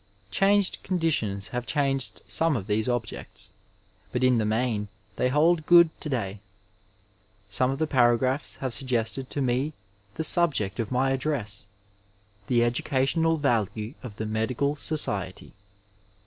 [0.31, 3.51] Changed conditions have changed some of these objects,
[4.11, 6.39] but in the main they hold good to day,'
[7.51, 9.73] Some of the paragraphs have suggested to me
[10.15, 11.67] the subject of my address—
[12.49, 15.53] ^the educational value of the medical society.